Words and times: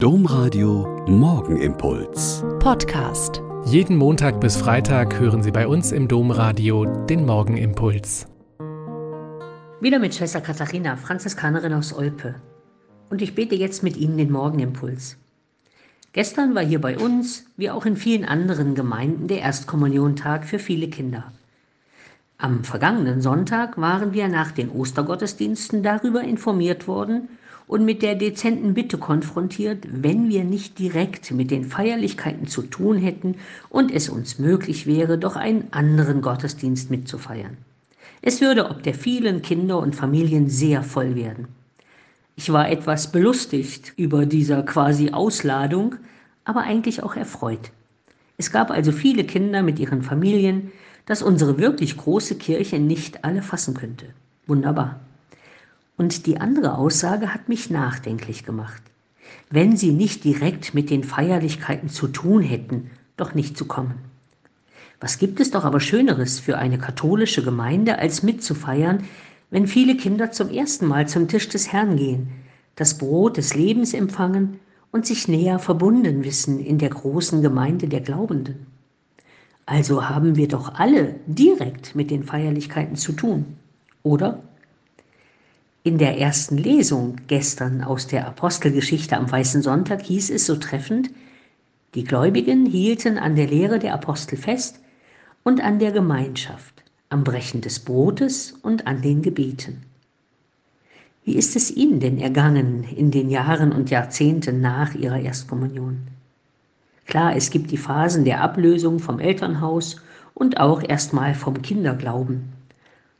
Domradio 0.00 1.04
Morgenimpuls. 1.08 2.44
Podcast. 2.60 3.42
Jeden 3.64 3.96
Montag 3.96 4.40
bis 4.40 4.56
Freitag 4.56 5.18
hören 5.18 5.42
Sie 5.42 5.50
bei 5.50 5.66
uns 5.66 5.90
im 5.90 6.06
Domradio 6.06 6.84
den 6.84 7.26
Morgenimpuls. 7.26 8.28
Wieder 9.80 9.98
mit 9.98 10.14
Schwester 10.14 10.40
Katharina, 10.40 10.94
Franziskanerin 10.94 11.72
aus 11.72 11.92
Olpe. 11.92 12.36
Und 13.10 13.22
ich 13.22 13.34
bete 13.34 13.56
jetzt 13.56 13.82
mit 13.82 13.96
Ihnen 13.96 14.16
den 14.18 14.30
Morgenimpuls. 14.30 15.16
Gestern 16.12 16.54
war 16.54 16.64
hier 16.64 16.80
bei 16.80 16.96
uns, 16.96 17.46
wie 17.56 17.68
auch 17.68 17.84
in 17.84 17.96
vielen 17.96 18.24
anderen 18.24 18.76
Gemeinden, 18.76 19.26
der 19.26 19.40
Erstkommuniontag 19.40 20.44
für 20.44 20.60
viele 20.60 20.86
Kinder. 20.86 21.32
Am 22.36 22.62
vergangenen 22.62 23.20
Sonntag 23.20 23.78
waren 23.78 24.12
wir 24.12 24.28
nach 24.28 24.52
den 24.52 24.70
Ostergottesdiensten 24.70 25.82
darüber 25.82 26.22
informiert 26.22 26.86
worden 26.86 27.30
und 27.68 27.84
mit 27.84 28.02
der 28.02 28.14
dezenten 28.14 28.74
Bitte 28.74 28.98
konfrontiert, 28.98 29.86
wenn 29.90 30.28
wir 30.28 30.42
nicht 30.42 30.78
direkt 30.78 31.30
mit 31.30 31.50
den 31.50 31.64
Feierlichkeiten 31.64 32.48
zu 32.48 32.62
tun 32.62 32.96
hätten 32.96 33.36
und 33.68 33.92
es 33.92 34.08
uns 34.08 34.38
möglich 34.38 34.86
wäre, 34.86 35.18
doch 35.18 35.36
einen 35.36 35.68
anderen 35.70 36.22
Gottesdienst 36.22 36.90
mitzufeiern. 36.90 37.58
Es 38.22 38.40
würde 38.40 38.68
ob 38.70 38.82
der 38.82 38.94
vielen 38.94 39.42
Kinder 39.42 39.78
und 39.78 39.94
Familien 39.94 40.48
sehr 40.48 40.82
voll 40.82 41.14
werden. 41.14 41.46
Ich 42.34 42.52
war 42.52 42.70
etwas 42.70 43.12
belustigt 43.12 43.92
über 43.96 44.24
dieser 44.24 44.62
quasi 44.62 45.10
Ausladung, 45.10 45.96
aber 46.44 46.62
eigentlich 46.62 47.02
auch 47.02 47.16
erfreut. 47.16 47.70
Es 48.38 48.50
gab 48.50 48.70
also 48.70 48.92
viele 48.92 49.24
Kinder 49.24 49.62
mit 49.62 49.78
ihren 49.78 50.02
Familien, 50.02 50.72
dass 51.04 51.22
unsere 51.22 51.58
wirklich 51.58 51.96
große 51.96 52.36
Kirche 52.36 52.78
nicht 52.78 53.24
alle 53.24 53.42
fassen 53.42 53.74
könnte. 53.74 54.06
Wunderbar. 54.46 55.00
Und 55.98 56.26
die 56.26 56.40
andere 56.40 56.78
Aussage 56.78 57.34
hat 57.34 57.48
mich 57.48 57.68
nachdenklich 57.68 58.44
gemacht. 58.46 58.82
Wenn 59.50 59.76
sie 59.76 59.92
nicht 59.92 60.24
direkt 60.24 60.72
mit 60.72 60.88
den 60.88 61.04
Feierlichkeiten 61.04 61.90
zu 61.90 62.08
tun 62.08 62.40
hätten, 62.40 62.90
doch 63.16 63.34
nicht 63.34 63.58
zu 63.58 63.66
kommen. 63.66 63.94
Was 65.00 65.18
gibt 65.18 65.40
es 65.40 65.50
doch 65.50 65.64
aber 65.64 65.80
Schöneres 65.80 66.38
für 66.38 66.56
eine 66.56 66.78
katholische 66.78 67.42
Gemeinde, 67.42 67.98
als 67.98 68.22
mitzufeiern, 68.22 69.04
wenn 69.50 69.66
viele 69.66 69.96
Kinder 69.96 70.30
zum 70.30 70.50
ersten 70.50 70.86
Mal 70.86 71.08
zum 71.08 71.28
Tisch 71.28 71.48
des 71.48 71.72
Herrn 71.72 71.96
gehen, 71.96 72.28
das 72.76 72.96
Brot 72.98 73.36
des 73.36 73.54
Lebens 73.54 73.92
empfangen 73.92 74.60
und 74.92 75.04
sich 75.04 75.26
näher 75.26 75.58
verbunden 75.58 76.24
wissen 76.24 76.60
in 76.60 76.78
der 76.78 76.90
großen 76.90 77.42
Gemeinde 77.42 77.88
der 77.88 78.00
Glaubenden. 78.00 78.66
Also 79.66 80.08
haben 80.08 80.36
wir 80.36 80.48
doch 80.48 80.74
alle 80.74 81.16
direkt 81.26 81.94
mit 81.94 82.10
den 82.10 82.24
Feierlichkeiten 82.24 82.96
zu 82.96 83.12
tun, 83.12 83.56
oder? 84.02 84.42
In 85.88 85.96
der 85.96 86.18
ersten 86.18 86.58
Lesung 86.58 87.16
gestern 87.28 87.82
aus 87.82 88.06
der 88.06 88.26
Apostelgeschichte 88.26 89.16
am 89.16 89.32
Weißen 89.32 89.62
Sonntag 89.62 90.02
hieß 90.02 90.28
es 90.28 90.44
so 90.44 90.56
treffend, 90.56 91.08
die 91.94 92.04
Gläubigen 92.04 92.66
hielten 92.66 93.16
an 93.16 93.36
der 93.36 93.46
Lehre 93.46 93.78
der 93.78 93.94
Apostel 93.94 94.36
fest 94.36 94.80
und 95.44 95.62
an 95.62 95.78
der 95.78 95.92
Gemeinschaft, 95.92 96.84
am 97.08 97.24
Brechen 97.24 97.62
des 97.62 97.78
Brotes 97.78 98.52
und 98.60 98.86
an 98.86 99.00
den 99.00 99.22
Gebeten. 99.22 99.80
Wie 101.24 101.36
ist 101.36 101.56
es 101.56 101.74
Ihnen 101.74 102.00
denn 102.00 102.20
ergangen 102.20 102.84
in 102.84 103.10
den 103.10 103.30
Jahren 103.30 103.72
und 103.72 103.88
Jahrzehnten 103.88 104.60
nach 104.60 104.94
Ihrer 104.94 105.20
Erstkommunion? 105.20 106.00
Klar, 107.06 107.34
es 107.34 107.48
gibt 107.48 107.70
die 107.70 107.78
Phasen 107.78 108.26
der 108.26 108.42
Ablösung 108.42 108.98
vom 108.98 109.20
Elternhaus 109.20 109.96
und 110.34 110.60
auch 110.60 110.82
erstmal 110.86 111.34
vom 111.34 111.62
Kinderglauben. 111.62 112.57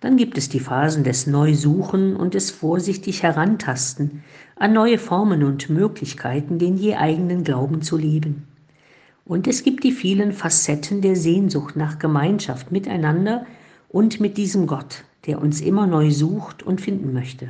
Dann 0.00 0.16
gibt 0.16 0.36
es 0.36 0.48
die 0.48 0.60
Phasen 0.60 1.04
des 1.04 1.26
Neusuchen 1.26 2.16
und 2.16 2.34
des 2.34 2.50
vorsichtig 2.50 3.22
Herantasten 3.22 4.22
an 4.56 4.72
neue 4.72 4.98
Formen 4.98 5.42
und 5.42 5.70
Möglichkeiten, 5.70 6.58
den 6.58 6.76
je 6.76 6.96
eigenen 6.96 7.44
Glauben 7.44 7.82
zu 7.82 7.96
leben. 7.96 8.46
Und 9.24 9.48
es 9.48 9.62
gibt 9.62 9.84
die 9.84 9.92
vielen 9.92 10.32
Facetten 10.32 11.00
der 11.00 11.16
Sehnsucht 11.16 11.76
nach 11.76 11.98
Gemeinschaft 11.98 12.70
miteinander 12.70 13.46
und 13.88 14.20
mit 14.20 14.36
diesem 14.36 14.66
Gott, 14.66 15.04
der 15.26 15.40
uns 15.40 15.60
immer 15.60 15.86
neu 15.86 16.10
sucht 16.10 16.62
und 16.62 16.80
finden 16.80 17.12
möchte. 17.12 17.48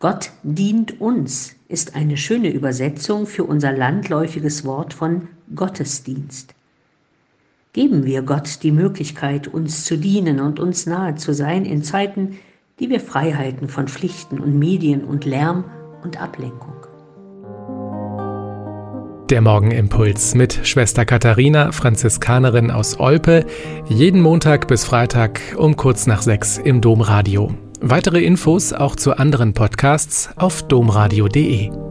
Gott 0.00 0.32
dient 0.42 1.00
uns 1.00 1.54
ist 1.68 1.96
eine 1.96 2.16
schöne 2.16 2.50
Übersetzung 2.50 3.26
für 3.26 3.44
unser 3.44 3.72
landläufiges 3.72 4.64
Wort 4.64 4.92
von 4.92 5.28
Gottesdienst. 5.54 6.54
Geben 7.74 8.06
wir 8.06 8.22
Gott 8.22 8.62
die 8.62 8.70
Möglichkeit, 8.70 9.48
uns 9.48 9.84
zu 9.84 9.98
dienen 9.98 10.38
und 10.38 10.60
uns 10.60 10.86
nahe 10.86 11.16
zu 11.16 11.34
sein 11.34 11.64
in 11.64 11.82
Zeiten, 11.82 12.38
die 12.78 12.88
wir 12.88 13.00
frei 13.00 13.32
halten 13.32 13.68
von 13.68 13.88
Pflichten 13.88 14.38
und 14.38 14.56
Medien 14.56 15.02
und 15.02 15.24
Lärm 15.24 15.64
und 16.04 16.22
Ablenkung. 16.22 16.76
Der 19.28 19.40
Morgenimpuls 19.40 20.36
mit 20.36 20.60
Schwester 20.62 21.04
Katharina, 21.04 21.72
Franziskanerin 21.72 22.70
aus 22.70 23.00
Olpe, 23.00 23.44
jeden 23.88 24.20
Montag 24.20 24.68
bis 24.68 24.84
Freitag 24.84 25.40
um 25.56 25.74
kurz 25.74 26.06
nach 26.06 26.22
sechs 26.22 26.58
im 26.58 26.80
Domradio. 26.80 27.52
Weitere 27.80 28.22
Infos 28.22 28.72
auch 28.72 28.94
zu 28.94 29.18
anderen 29.18 29.52
Podcasts 29.52 30.30
auf 30.36 30.62
domradio.de. 30.68 31.83